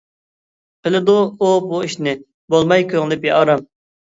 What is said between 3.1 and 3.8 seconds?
بىئارام.